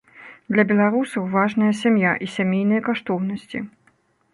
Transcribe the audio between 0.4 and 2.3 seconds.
Для беларусаў важная сям'я